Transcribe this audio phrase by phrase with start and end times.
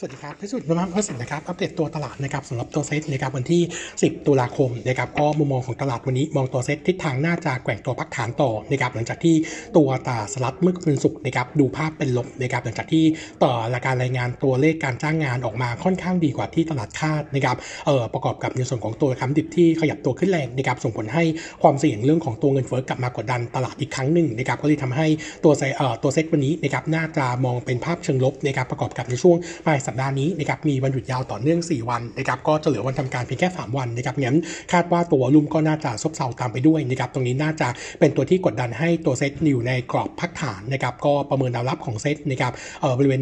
[0.00, 3.62] สวัสดีครับที่สุดน้ำมันสินนะครับ อัปเดตตัวตลาดนะครับสำหรับตัวเซตนะครับวันที่
[3.94, 9.34] 10 ตุลาคมนะครับก็มุมมองของตลาดวันนี้มองตัวเซตทิศทางน่าจะแกว่งตัวพักฐานต่อนะครับหลังจากที่
[9.76, 13.04] ตัวตาสลัดเมื่อคืนศุกร์นะครับดูภาพเป็นลบนะครับหลังจากที่
[13.42, 17.56] ต่อรายการรายงานตัวเลขการจ้างงานออกมาค่อนข้างดีกว่าที่ตลาดคาดนะครับ
[17.86, 21.24] เอ่อประกอบกับในส่วนของตัวคำดิบที่ขยับตัวขึ้นแรงนะครับส่งผลให้
[21.62, 25.06] ความเสี่ยงเรื่องของตัวเงินเฟ้อกลับมากดดันตลาดอีกครั้งหนึ่งนะครับก็เลยทำให้
[25.44, 29.36] ตัวเซตเอ่อตัวเซตวันนี้นะครับน่าจะมองเป็นภาพเชิงลบนะครับประกอบกับในช่วง
[29.66, 34.38] ปลายสัปดาห์นี้นะครับมีวันหยุดยาวต่อเนื่อง 4 วันนะครับก็จะเหลือวันทำการเพียงแค่ 3 วันนะครับงั้น
[34.72, 37.68] คาดว่าตัวรุ่มก็น่าจะซบเซาตามไปด้วยนะครับตรงนี้น่าจะ
[38.00, 43.20] เป็นตัวที่กดดันให้ตัวเซตอยู่ในกรอบพักฐานนะครับก็ประเมินแนวรับของเซตนะครับเอ่อบริเวณ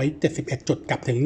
[0.00, 1.18] 1,571 จุดกับถึง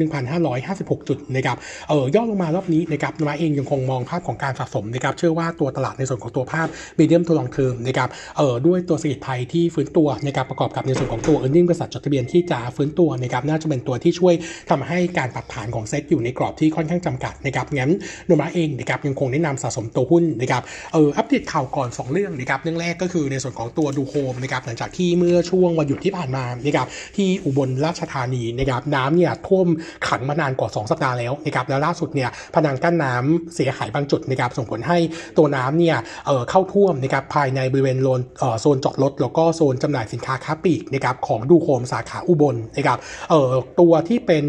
[0.51, 1.57] 1,556 จุดนะครับ
[1.89, 6.67] เอ่อย่อลงมารอบนี้นะครับมาเองยังคงมองภาพของการสะสมนะครับเชื่อว่าตัวตลาดในส่วนของตัวภาพ
[6.99, 14.33] medium to long term นะครับเอ่อด้วยตัวเศรษฐกิจไทยที่ฟื้นตัวนะครับประกอบกับในส่วนของตัว earning บริษัทจดทะเบียนที่จะฟื้นตัวนะครับน่าจะเป็นตัวที่ช่วย
[14.69, 17.91] ทำให้การปรับฐานของเซตอยู่ในกรอบที่ค่อนข้างจำกัดนะครับงั้น
[18.25, 29.67] โนมูระเองนะครับยังคงแนะนำสะสมตัวหุ้นนะครับเอออัปเดตข่าวก่อน 2 เรื่องนะครับเรื่องแรกก็คือในส่วนของตัวดูโฮมนะครับหลังจากที่เมื่อช่วงวันหยุดที่ผ่านมานะครับที่อุบลราชธานีนะครับน้ำเนี่ยท่วม
[30.07, 34.97] ขังมานานกว่า 2 สัปดาห์แล้วนะครับแล้วล่าสุดเนี่ยพนังกั้นน้ำเสียหายบางจุดนะครับส่งผลให้
[35.37, 35.97] ตัวน้ำเนี่ย
[36.27, 38.21] เออเข้าท่วมนะครับภายในบริเวณโซน
[38.61, 44.45] โซนจอดรถแล้วก็โซนจำหน่ายสินค้าค้าปลีกนะครับของดูโฮมสาขาอุบลนะครับเอ่อตัวที่เป็น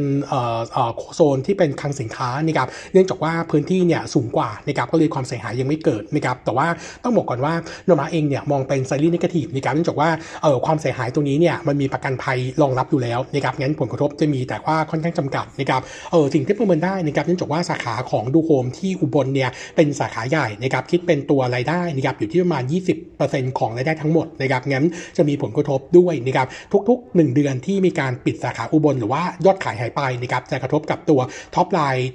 [1.14, 6.66] โซนที่เป็นคลังสินค้านะครับเนื่องจากว่าพื้นที่เนี่ยสูงกว่านะครับก็เลยความเสียหายยังไม่เกิดนะครับแต่ว่า
[7.04, 7.54] ต้องบอกก่อนว่า
[7.86, 10.08] โนมูระเองเนี่ยมองเป็น slightly negative นะครับเนื่องจากว่า
[10.42, 22.62] เอ่อความเสียหายตรงนี้เนี่ยมันมีประกันภัยรองรับอยู่แล้วนะครับงั้นผลกระทบจะมีแต่ว่าค่อนข้างจำกัดนะครับเออสิ่งที่ประเมินได้นะครับเนื่องจากว่าสาขาของดูโฮมที่อุบลเนี่ยเป็นสาขาใหญ่นะครับคิดเป็นตัวรายได้นะครับอยู่ที่ประมาณ
[23.10, 24.84] 20%ของรายได้ทั้งหมดนะครับงั้น
[25.16, 26.46] จะมีผลกระทบด้วยนะครับ
[26.88, 31.20] ทุกๆ 1 เดือนที่มีการปิดสาขาอุบลหรือว่ายอดขายหายไปนะครับจะกระทบกับตัว
[31.54, 32.08] top line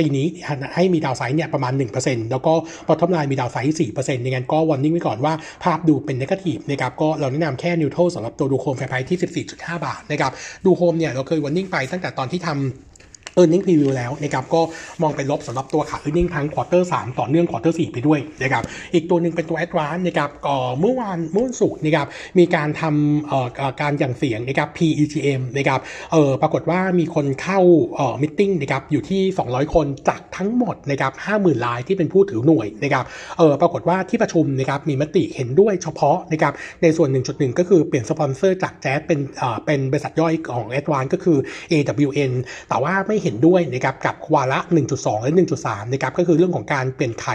[0.00, 0.26] ปีนี้
[0.74, 2.52] ให้มี downside เนี่ยประมาณ 1%แล้วก็
[2.86, 5.32] bottom line มี downside 4%ในงั้นก็ warning ไว้ก่อนว่า
[5.64, 10.32] ภาพดูเป็น negative นะครับก็เราแนะนำแค่ neutral สำหรับตัวดูโฮม fair price ที่ 14.5 บาทนะครับ
[10.64, 12.93] ดูโฮมเนี่ยเราเคย warning ไปตั้งแต่ตอนที่ทำ
[13.40, 14.60] e a r n i n g preview แล้วนะครับก็
[15.02, 18.62] มองเป็นลบสำหรับตัวขา e a r n i n g ทั้งควอเตอร์3ต่อเนื่องควอเตอร์4ไปด้วยนะครับ
[18.94, 22.06] อีกตัวหนึ่งเป็นตัว Advance นะครับก็เมื่อวานเมื่อวันศุกร์นะครับ
[22.38, 25.80] มีการทำเอ่อการหยั่งเสียงนะครับ Pre-EGM นะครับ
[26.12, 27.60] เออปรากฏว่ามีคนเข้า
[27.94, 33.04] เอ่อ meeting นะครับอยู่ที่ 200 คนจากทั้งหมดนะครับ50,000รายที่เป็นผู้ถือหน่วยนะครับ
[33.38, 36.52] เออปรากฏว่าที่ประชุมนะครับมีมติเห็นด้วยเฉพาะนะครับ
[36.82, 41.38] ในส่วน 1.1 ก็คือเปลี่ยนสปอนเซอร์จาก JAS เป็นเอ่อเป็นบริษัทย่อยของ Advance ก็คือ
[41.70, 42.32] AWN
[42.68, 44.58] แต่ว่าไม่เห็นด้วยนะครับกับวาระ
[44.92, 47.26] 1.2 และ 1.3 นะครับก็คือเรื่องของการเปลี่ยนไข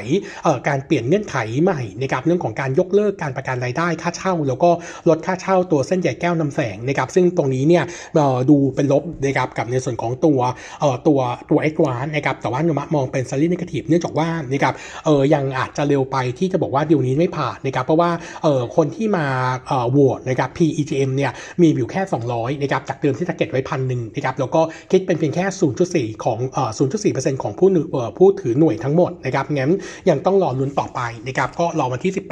[0.44, 4.70] เอ่อการเปลี่ยนเงื่อนไขใหม่นะครับเรื่องของการยกเลิกการประกันรายได้ค่าเช่า แล้วก็
[5.10, 7.84] ลดค่าเช่าตัวเส้นใหญ่แก้วนำแสงนะครับซึ่งตรงนี้เนี่ย
[8.16, 10.40] เอ่อดูเป็นลบนะครับกับในส่วนของตัว
[10.82, 14.74] เอ่อตัวตัวเอ็กวานนะครับแต่ว่าโนมูระมองเป็น slightly negative เนื่องจากว่านะครับ
[15.06, 18.12] เออยังอาจจะเร็วไปที่จะบอกว่าดีลนี้ไม่ผ่านนะครับเพราะว่า
[18.44, 19.26] เออคนที่มา
[19.68, 22.02] เอ่อโหวตนะครับ Pre-EGM เนี่ยมีอยู่แค่
[22.32, 24.62] 200นะครับจากเดิมที่ target ไว้พันหนึ่งนะครับแล้วก็
[24.92, 25.46] คิดเป็นเพียงแค่
[25.80, 26.72] 0.4 ของเอ่อ
[27.08, 29.72] 0.4%ของผู้เอ่อผู้ถือหน่วยทั้งหมดนะครับงั้น
[30.10, 32.30] ยังต้องรอลุ้นต่อไปนะครับก็รอวันที่ 18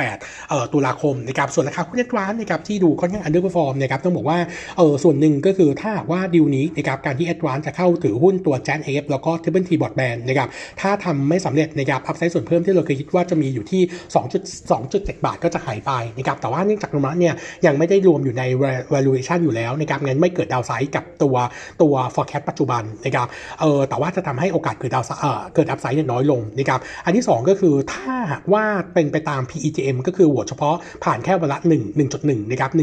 [0.50, 4.40] เอ่อตุลาคมนะครับส่วนราคาหุ้นเน็ตร้านนะครับที่ดูค่อนข้าง underperform นะครับต้องบอกว่า
[4.78, 10.48] เออส่วนหนึ่งก็คือถ้าว่าดีลนี้นะครับการที่ Advance จะเข้าถือหุ้นตัว JASIF แล้วก็ Triple T Broadband นะครับ
[10.82, 13.82] ถ้าทำไม่สำเร็จนะครับอัพไซด์ส่วนเพิ่มที่เราเคยคิดว่าจะมีอยู่ที่
[14.54, 17.34] 2.2.7 บาทก็จะหายไปนะครับแต่ว่าเนื่องจากนุมะเนี่ย
[17.66, 18.44] ยังไม่ได้รวมอยู่ใน
[18.94, 21.36] valuation อยู่แล้วนะครับงั้นไม่เกิดดาวไซด์กับตัว
[21.82, 23.28] ตัว forecast ปัจจุบันนะครับ
[23.62, 32.80] เออแต่ว่าจะทำให้โอกาสเกิดดาวเออเกิดอัพไซด์เนี่ยน้อยลงนะครับอันที่ 2 ก็คือถ้าหากว่าเป็นไปตาม PEGM ก็คือโหวตเฉพาะผ่านแค่วาระ1 1.1นะครับ1.2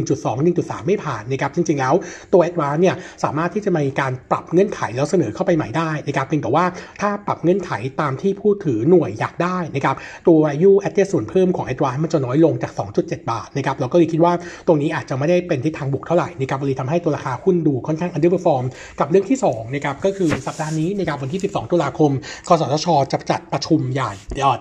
[0.55, 1.95] 1.3 ไม่ผ่านนะครับจริงๆแล้ว
[2.33, 2.95] ตัว Advance เนี่ย
[3.25, 6.65] สามารถที่จะมีการปรับเงื่อนไขแล้วเสนอเข้าไปใหม่ได้นะครับเพียงแต่ว่า
[7.01, 7.71] ถ้าปรับเงื่อนไข
[8.01, 9.97] ตามที่ผู้ถือหน่วยอยากได้นะครับ
[10.29, 14.33] ตัว value added ส่วนเพิ่มของ Advance มันจะน้อยลงจาก 2.7 บาทนะครับเราก็เลยคิดว่า
[14.67, 18.65] ตรงนี้อาจจะไม่ได้เป็นทิศทางบุกเท่าไหร่นะครับเลยทำให้ตัวราคาหุ้นดูค่อนข้าง underperform
[19.01, 22.11] กับเรื่องที่2นะครับก็คือสัปดาห์นี้ในะครับวันที่ 12 ตุลาคม
[22.49, 24.13] กสทช จะจัดประชุมใหญ่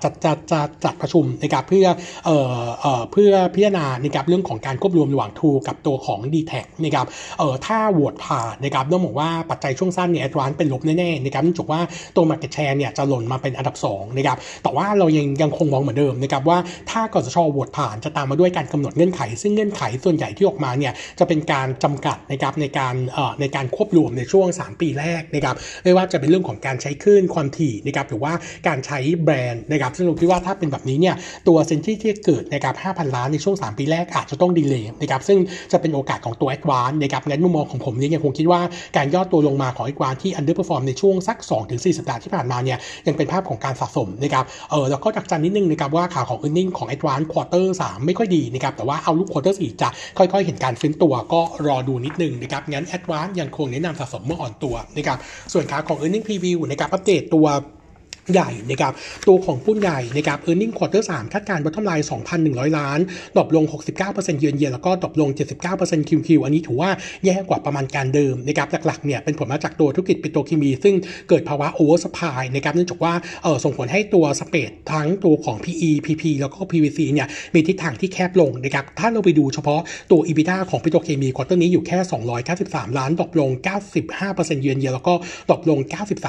[0.04, 1.88] จะจะจะจัดประชุมในะครับเพื่อ
[2.26, 6.54] เอ่อเอ่อเพื่อพิจารณาในะครับเรื่องของการควบรวมระหว่างทูกับตัวของ d t แท
[6.84, 7.06] นะครับ
[7.40, 11.82] เอ่อถ้าโหวตผ่านนะครับต้องบอกว่าปัจจัยช่วงสั้นเนี่ยแอดวานเป็นลบแน่ๆนะครับเนื่องจากว่า
[12.16, 16.58] ตัว market share เนี่ยจะหล่นมาเป็นอันดับ2นะครับแต่ว่าเรายังยังคงมองเหมือนเดิมนะครับว่า
[16.92, 28.34] ถ้ากสชโหวตผ่านจะตามมาด้วยการกำหนดเงื่อนไข ซึ่งเงื่อนไขส่วนใหญ่ที่ออกมาเนี่ยจะเป็นการจำกัดนะครับในการเอ่อในการควบรวมในช่วง 3 ปีแรกนะครับไม่ว่าจะเป็นเรื่องของการใช้คลื่นความถี่นะครับหรือว่า
[28.68, 31.16] การใช้แบรนด์นะครับซึ่งเราคิดว่าถ้าเป็นแบบนี้เนี่ย
[31.48, 35.38] ตัวเซนที่ที่เกิดนะครับ5,000 ล้านในช่วง 3 ปีแรกอาจจะต้องดีเลย์นะครับซึ่ง
[35.72, 38.62] จะเป็นโอกาสของตัว Advance นะครับงั้นมุมมองของผมเนี่ยยังคงคิดว่า
[38.98, 41.38] การย่อตัวลงมาของ Advance ที่ underperform ในช่วงสัก
[41.68, 42.78] 2-4 สัปดาห์ที่ผ่านมาเนี่ย
[43.08, 55.18] ยังเป็นภาพของการสะสมนะครับเออแล้วก็จักจันนิดนึงนะครับว่าข่าวของ earning ของ Advance Quarter 3ไม่ค่อยดีนะครับแต่ว่าเอาลูก Quarter 4จะค่อยๆ เห็นการฟื้นตัวก็รอดูนิดนึงนะครับงั้น Advance ยังคงแนะนำสะสมเมื่ออ่อนตัวนะครับ
[55.54, 57.48] ส่วนขาของ e a r n i n g Preview นะครับอัปเดตตัว
[58.32, 58.94] ใหญ่นะครับ
[59.28, 62.08] ตัวของปูนใหญ่นะครับ earning quarter 3คาดการณ์ bottom line
[62.42, 63.00] 2,100 ล้าน
[63.36, 63.66] drop ลง
[64.04, 65.30] 69% year on year แล้วก็ drop ลง
[65.70, 66.90] 79% QQ อันนี้ถือว่า
[67.26, 70.96] แย่กว่าประมาณการเดิมนะครับหลักๆเนี่ยเป็นผลมาจากตัวธุรกิจปิโตรเคมี ซึ่ง
[71.30, 79.82] เกิดภาวะ oversupply นะครับเนื่องจากว่าเออส่งผลให้ตัว spread ทั้งตัวของ PE PP แล้วก็ PVC เนี่ยมีทิศทางที่แคบลงนะครับถ้าเราไปดูเฉพาะ
[80.12, 81.98] ตัว EBITDA ของปิโตรเคมี quarter นี้อยู่แค่
[82.50, 83.50] 293 ล้าน drop ลง
[84.08, 85.14] 95% year on year แล้วก็
[85.50, 85.80] drop ลง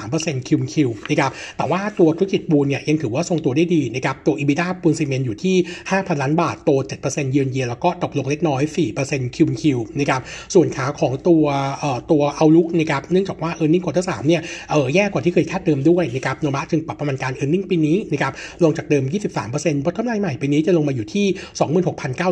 [0.04, 0.74] 93% QQ
[1.10, 5.56] นะครับแต่ว่าตัวธุรกิจปูนเนี่ยยังถือว่าทรงตัวได้ดีนะครับตัว EBITDA ปูนซีเมนต์อยู่ที่
[5.88, 6.70] 5,000 ล้านบาท โต
[7.02, 8.62] 7%เยือนเยียแล้วก็ตกลงเล็กน้อย
[9.00, 10.20] 4% QQ นะครับ
[10.54, 11.44] ส่วนขาของตัว
[11.78, 17.58] เอ่อตัว outlook นะครับเนื่องจากว่า e a r n i n g ควอเตอร์3เนี่ยเออแย่กว่าที่เคยคาดเดิมด้วยนะครับโนมะจึงปรับประมาณการ e a r n i
[17.58, 18.32] n g ปีนี้นะครับ
[18.64, 19.04] ลงจากเดิม
[19.44, 21.26] 23% bottom line ใหม่ปีนี้จะลงมาอยู่ที่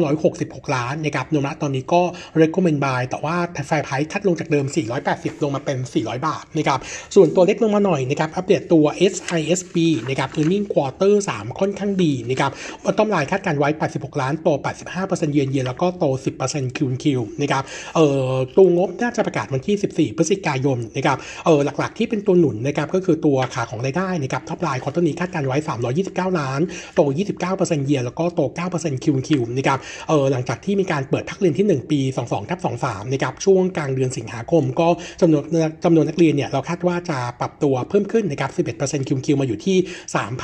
[0.04, 2.02] 26,966 ล้านนะครับ Nomura ตอนนี้ก็
[2.42, 4.66] recommend buy แต่ว่า fair price cut ลงจากเดิม
[5.04, 6.80] 480 ลงมาเป็น 400 บาทนะครับ
[7.14, 9.76] ส่วนตัวเล็กลงมาหน่อยนะครับอัปเดตตัว SI SISB
[10.08, 12.50] นะครับ earning quarter 3 ค่อนข้างดีนะครับ
[12.98, 14.48] bottom line คาดการณ์ไว้ 86 ล้านโต
[14.90, 16.04] 85%เยือนเยียแล้วก็โต
[16.46, 17.62] 10% QQ นะครับ
[17.94, 19.76] เอ่อตัวงบน่าจะประกาศวันที่
[20.12, 25.56] 14 พฤศจิกายนนะครับเออหลักๆที่เป็นตัวหนุนนะครับก็คือตัวขาของรายได้นะครับ top line quarter นี้คาดการณ์ไว้
[25.98, 26.60] 329 ล้าน
[26.94, 27.00] โต
[27.42, 28.40] 29%เยียแล้วก็โต
[28.74, 29.78] 9% QQ นะครับ
[30.08, 34.88] เออหลังจากที่มีการเปิดภาคเรียนที่ 1 ปี 22ทับ23นะครับช่วงกลางเดือนสิงหาคม ก็
[35.20, 35.42] จำนวน
[35.84, 38.50] จำนวนนักเรียนเนี่ยเราคาดว่าจะปรับตัวเพิ่มขึ้นนะครับ
[38.80, 39.76] 11% QQ มาอยู่ที่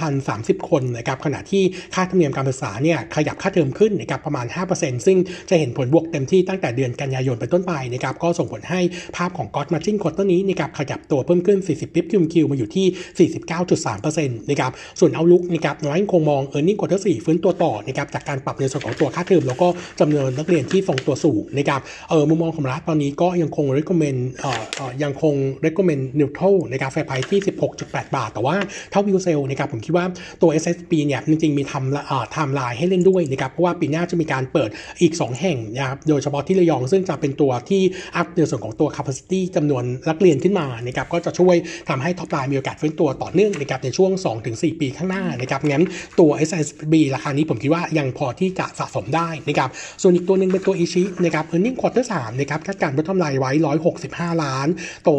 [0.01, 1.63] 3,030 คนนะครับขณะที่
[1.95, 4.47] ค่าธรรมเนียมการศึกษาเนี่ยขยับค่าเทอมขึ้นนะครับประมาณ
[4.77, 5.19] 5%ซึ่ง
[5.51, 8.81] จะเห็นผลบวกเต็มที่ตั้งแต่เดือนกันยายนเป็นต้นไปนะครับก็ส่งผลให้
[9.17, 13.29] ภาพของก๊อ m มาจิ้นควอเตอร์นี้นะครับขยับตัวเพิ่มขึ้น 40 bips QQ มาอยู่ที่
[13.69, 19.69] 49.3%นะครับส่วน outlook นะครับ Nomura คงมอง earning quarter 4ฟื้นตัวต่อนะครับจากการปรับในส่วนของตัวค่าเทอมแล้วก็
[20.01, 21.81] จำนวนนักเรียนที่ทรงตัวสูงนะครับ
[22.11, 27.41] เออมุมมองของเราตอนนี้ก็ยังคง recommend เอ่อเอ่อยังคง recommend neutral นะครับ fair price ที่
[27.79, 28.57] 16.8 บาท แต่ว่า
[28.91, 30.05] ถ้า view sale นะครับผมคิดว่า
[30.43, 34.71] ตัว SISB เนี่ยจริงๆมีทำไทม์ไลน์ให้เล่นด้วยนะครับเพราะว่าปีหน้าจะมีการเปิด
[35.03, 37.83] อีก 2 แห่งนะครับโดยเฉพาะที่ระยองซึ่งจะเป็นตัวที่
[38.17, 41.57] up ในส่วนของตัว capacity จำนวนนักเรียนขึ้นมานะครับก็จะช่วย
[41.89, 44.11] ทำให้ top line มีโอกาสฟื้นตัวต่อเนื่องนะครับในช่วง
[44.47, 45.85] 2-4 ปีข้างหน้านะครับงั้น
[46.21, 49.69] ตัว SSB ราคานี้ผมคิดว่ายังพอที่จะสะสมได้นะครับ
[50.03, 53.53] ส่วนอีกตัวหนึ่งเป็นตัวอิชินะครับ earning quarter 3นะครับคาดการณ์ bottom line ไว้
[53.99, 54.69] 165 ล้าน
[55.05, 55.11] โต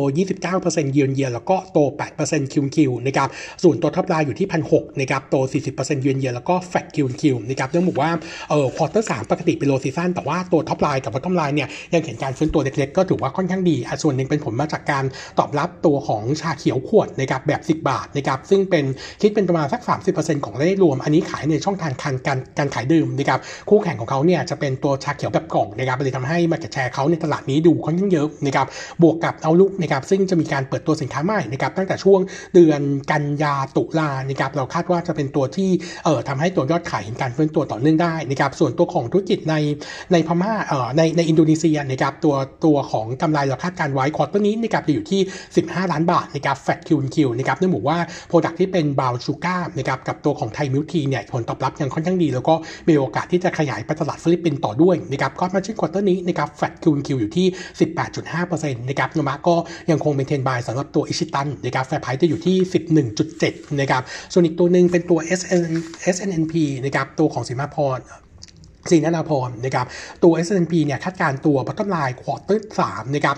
[0.41, 1.79] 29%เยือนเยียแล้วก็โต
[2.17, 3.29] 8% QQ นะครับ
[3.63, 5.35] ส่วนตัว top line อยู่ที่1,600นะครับโต
[5.71, 8.11] 40% year on year แล้วก็ flat QQ นะครับต้องบอกว่า
[8.49, 15.05] เอ่อ quarter สามปกติเป็น low season แต่ว่าตัว top line กับ bottom line เนี่ยยังเห็นการฟื้นตัวเล็กๆก็ถือว่าค่อนข้างดีอะส่วนหนึ่งเป็นผลมาจากการ
[15.39, 18.85] ตอบรับตัวของชาเขียวขวดนะครับแบบ 10 บาทนะครับซึ่งเป็น
[19.21, 19.81] คิดเป็นประมาณสัก
[20.13, 28.67] 30%ของรายได้รวม อันนี้ขายในช่องทางการการการขายดื่มนะครับคู่แข่งของเขาเนี่ยจะเป็นตัวชาเขียวแบบกล่องนะครับเลยทำให้มาเก็ตแชร์เขาในตลาดนี้ดูค่อนข้างเยอะนะครับ
[29.01, 32.19] บวกกับเอาลุกนะครับซึ่งจะมีการเปิดตัวสินค้าใหม่นะครับตั้งแต่ช่วง
[32.53, 32.81] เดือน
[33.11, 35.69] กันยาตุลานะครับเราคาดว่าจะเป็นตัวที่
[36.05, 39.55] เอ่อทำให้ตัวยอดขายเห็นการเฟื้นตัวต่อเนื่องได้นะครับส่วนตัวของธุรกิจใน
[40.11, 45.21] ในพม่าเอ่อในในอินโดนีเซียนะครับตัวตัวของกำไรเราคาดการณ์ไว้ quarter นี้นะครับจะอยู่ที่
[45.57, 52.55] 15 ล้านบาทนะครับ flat QQ นะครับเนื่องจากว่า product ที่เป็น brown sugar นะครับกับตัวของ Thai milk tea เนี่ยผลตอบรับยังค่อนข้างดี แล้วก็
[52.87, 57.47] มีโอกาสที่จะขยายไปตลาดฟิลิปปินส์ต่อด้วยนะครับ gross margin quarter นี้นะครับ flat QQ อยู่ที่
[58.07, 59.55] 18.5%นะครับ Nomura ก็
[59.91, 62.57] ยังคง maintain buy สำหรับตัวอิชิตันนะครับ fair price จะอยู่ที่
[62.99, 63.28] 11.7
[63.81, 64.01] นะครับ
[64.33, 65.63] ส่วนอีกตัวหนึ่งเป็นตัว SN
[66.15, 66.53] SNNP
[66.85, 67.99] นะครับตัวของศรีนานาพร
[68.89, 69.85] ศรีนานาพรนะครับ
[70.23, 73.35] ตัว SNNP เนี่ยคาดการณ์ตัว bottom line quarter 3นะครับ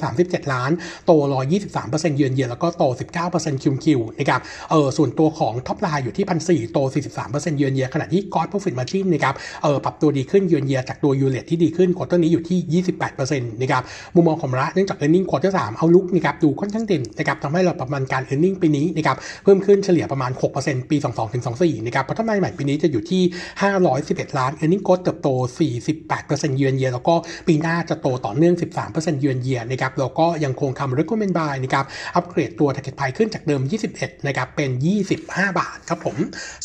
[0.00, 0.70] 137ล้าน
[1.06, 1.12] โต
[1.54, 2.84] 123% year on year แล้วก็โต
[3.24, 6.26] 19% QQ นะครับเออส่วนตัวของ top line อยู่ที่
[6.68, 13.82] 1,400โต43%เซ็นต์เยือนเยียขณะที่ gross profit margin นะครับเออปรับตัวดีขึ้น year on year จากตัว U-rate ที่ดีขึ้น quarter นี้อยู่ที่28%นต์นะครับ
[14.14, 20.96] มุมมองของเราเนื่องจาก earning quarter 3 outlook นะครับดูค่อนข้างเด่นนะครับทำให้เราประมาณการ earning ปีนี้นะครับเพิ่มขึ้นเฉลี่ยประมาณ6%ปี
[21.40, 23.22] 22-24นะครับ bottom line ใหม่ปีนี้จะอยู่ที่
[23.80, 25.28] 511ล้าน earning ก็เติบโต
[25.92, 27.14] 48%เยือนเยียแล้วก็
[27.48, 28.54] ปีหน้าจะโตต่อเนื่อง
[28.88, 31.84] 13%เยือนเยียนะครับแล้วก็ยังคงคำ recommend buy นะครับ
[32.14, 33.62] อัปเกรดตัว target price ขึ้นจากเดิม
[33.94, 34.70] 21 นะครับ เป็น
[35.14, 36.16] 25 บาทครับผม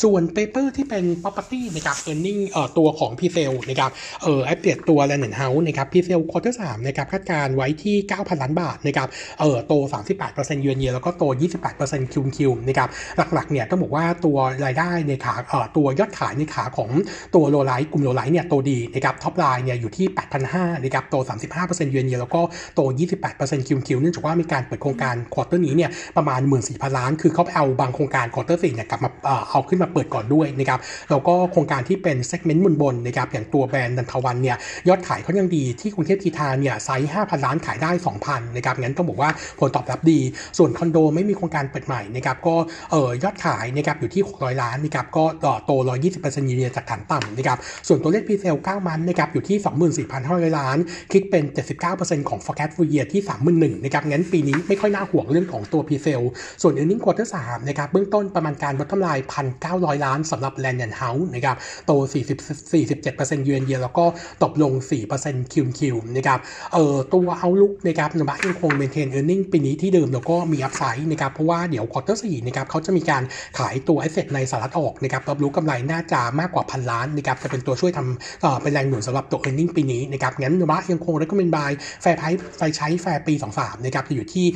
[0.02, 3.90] ส่วน paper ที่เป็น property นะครับ earning เอ่อตัวของ p c l นะครับ
[4.22, 9.08] เอ่ออัปเดตตัว Land and House นะครับ p c l quarter 3นะครับคาดการไว้ที่ 9,000 ล้านบาทนะครับ
[9.40, 9.72] เอ่อโต
[10.18, 11.24] 38%เยือนเยียแล้วก็โต
[11.68, 12.88] 28% QQ นะครับ
[13.34, 16.90] หลักๆเนี่ยต้องบอกว่าตัวรายได้ในขาเอ่อตัวยอดขายในขาของ
[17.34, 20.06] ตัว low-rise กลุ่ม low-rise เนี่ยโตดีนะครับ top line เนี่ยอยู่ที่
[20.44, 21.16] 8,500นะครับโต
[21.52, 22.40] 35%เยือนเยียแล้วก็
[22.74, 22.80] โต
[23.24, 29.10] 28% QQ เนื่องจากว่ามีการเปิดโครงการ quarter นี้เนี่ยประมาณ 14,000 ล้าน คือเขาไปเอาบางโครงการ quarter สี่เนี่ยกลับมา
[29.50, 34.56] เอาขึ้นมาเปิดก่อนด้วยนะครับแล้วก็โครงการที่เป็น segment บนบนนะครับอย่างตัวแบรนด์นันทวันเนี่ย
[34.88, 37.90] ยอดขายเขายังดีที่กรุงเทพกรีฑาเนี่ยไซส์5,000 ล้านขายได้
[38.24, 40.20] 2,000นะครับงั้นต้องบอกว่าผลตอบรับดี
[40.58, 42.54] ส่วนคอนโดไม่มีโครงการเปิดใหม่นะครับก็
[42.90, 45.72] เอ่อยอดขายนะครับอยู่ที่ 600 ล้านนะครับก็ต่อโต
[46.10, 50.04] 120%ยีเนียจากฐานต่ำนะครับส่วนตัวเลข presale 9 month นะครับอยู่ที่
[50.50, 50.78] 24,500 ล้าน
[51.12, 51.44] คิดเป็น
[51.86, 56.22] 79%ของ forecast full year ที่ 31,000นะครับงั้นปีนี้ไม่ค่อยน่าห่วงเรื่องของตัว presale
[56.62, 59.24] ส่วน earning quarter 3นะครับเบื้องต้นประมาณการ bottom line
[59.64, 64.04] 1,900 ล้านสำหรับ Land and House นะครับโต 40 47%เยือนเยียแล้วก็
[64.42, 64.72] ตกลง
[65.12, 66.38] 4% QQ นะครับ
[66.72, 73.22] เอ่อตัว outlook นะครับนะครับยังคง maintain earning ปีนี้ที่เดิมแล้วก็มี upside นะครับเพราะว่าเดี๋ยว quarter 4นะครับเขาจะมีการ
[73.58, 81.70] ขายตัว asset ในสหรัฐออกนะครับรับรู้กำไรน่าจะมากกว่าพันล้านนะครับจะเป็นตัวช่วยยทำเป็นแรงหนุนสำหรับตัว earning ปีนี้นะครับงั้นนะครับยังคง recommend buy
[82.02, 84.46] fair price ใช้แฟร์ปี 23นะครับจะอยู่ที่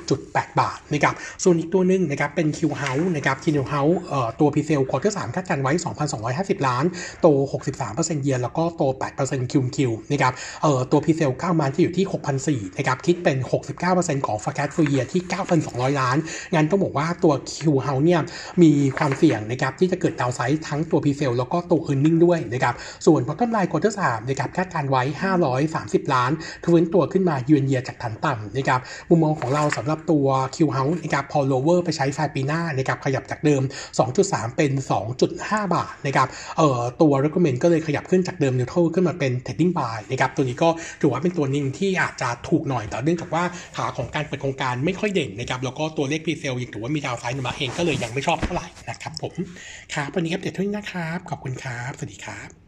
[0.00, 5.72] 10.8 บาทนะครับส่วนอีกตัวหนึ่งนะครับเป็น Q House นะครับ Q House เอ่อตัว p c l quarter 3คาดการไว้
[6.20, 6.84] 2,250 ล้าน
[7.20, 7.26] โต
[7.72, 8.82] 63%เยียร์แล้วก็โต
[9.18, 12.06] 8%คิวคิวนะครับเอ่อตัว p c l 9มันที่อยู่ที่
[12.46, 13.38] 6,400นะครับคิดเป็น
[13.82, 15.22] 69%ของ forecast full year ที่
[15.60, 16.16] 9,200 ล้าน
[16.54, 17.54] งั้นต้องบอกว่าตัว Q
[17.86, 18.20] House เนี่ย
[18.62, 22.73] มีความเสี่ยงนะครับที่จะเกิดดาวไซด์ทั้งตัว p c l แล้วก็ตัว earning ด้วยนะครับ
[23.06, 25.02] ส่วน bottom line quarter 3นะครับคาดการไว้
[25.58, 26.30] 530 ล้าน
[26.64, 33.62] ฟื้นตัวขึ้นมาเยือนเยียจากฐานต่ำนะครับมุมมองของเราสำหรับตัว Q House นะครับพอ lower ไปใช้ไฟปีหน้านะครับขยับจากเดิม
[34.08, 34.72] 2.3 เป็น
[35.22, 36.28] 2.5 บาทนะครับ
[36.58, 40.68] เอ่อตัว recommend ก็เลยขยับขึ้นจากเดิม neutral ขึ้นมาเป็น trading buy นะครับตัวนี้ก็
[41.00, 43.44] ถือว่าเป็นตัวหนึงที่อาจจะถูกหน่อยแต่เนื่องจากว่า
[43.76, 49.34] ขาของการเปิดโครงการไม่ค่อยเด่นนะครับแล้วก็ตัวเลข p c l ยังถือว่ามีดาวไซด์มาเองก็เลยยังไม่ชอบเท่าไหร่นะครับผม
[49.94, 52.63] ครับวันนี้อัปเดตเท่านี้นะครับ ขอบคุณครับ สวัสดีครับ